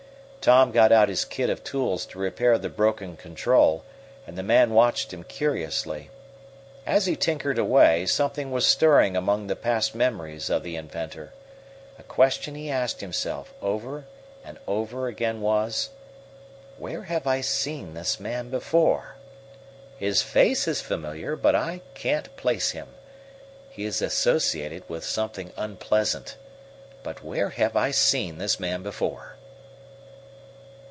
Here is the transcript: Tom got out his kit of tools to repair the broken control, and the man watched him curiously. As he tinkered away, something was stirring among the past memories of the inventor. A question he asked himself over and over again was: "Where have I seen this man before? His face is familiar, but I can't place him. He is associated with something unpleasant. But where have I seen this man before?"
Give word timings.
Tom 0.43 0.71
got 0.71 0.91
out 0.91 1.07
his 1.07 1.23
kit 1.23 1.51
of 1.51 1.63
tools 1.63 2.03
to 2.07 2.17
repair 2.17 2.57
the 2.57 2.67
broken 2.67 3.15
control, 3.15 3.83
and 4.25 4.35
the 4.35 4.41
man 4.41 4.71
watched 4.73 5.13
him 5.13 5.23
curiously. 5.23 6.09
As 6.83 7.05
he 7.05 7.15
tinkered 7.15 7.59
away, 7.59 8.07
something 8.07 8.49
was 8.49 8.65
stirring 8.65 9.15
among 9.15 9.45
the 9.45 9.55
past 9.55 9.93
memories 9.93 10.49
of 10.49 10.63
the 10.63 10.75
inventor. 10.75 11.31
A 11.99 12.01
question 12.03 12.55
he 12.55 12.71
asked 12.71 13.01
himself 13.01 13.53
over 13.61 14.05
and 14.43 14.57
over 14.67 15.05
again 15.07 15.41
was: 15.41 15.91
"Where 16.79 17.03
have 17.03 17.27
I 17.27 17.41
seen 17.41 17.93
this 17.93 18.19
man 18.19 18.49
before? 18.49 19.17
His 19.99 20.23
face 20.23 20.67
is 20.67 20.81
familiar, 20.81 21.35
but 21.35 21.53
I 21.53 21.81
can't 21.93 22.35
place 22.35 22.71
him. 22.71 22.87
He 23.69 23.85
is 23.85 24.01
associated 24.01 24.89
with 24.89 25.03
something 25.05 25.51
unpleasant. 25.55 26.35
But 27.03 27.23
where 27.23 27.49
have 27.51 27.75
I 27.75 27.91
seen 27.91 28.39
this 28.39 28.59
man 28.59 28.81
before?" 28.81 29.35